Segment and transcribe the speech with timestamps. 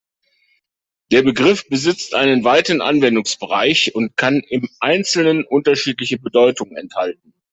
[1.11, 7.35] Der Begriff besitzt einen weiten Anwendungsbereich und kann im Einzelnen unterschiedliche Bedeutungen enthalten.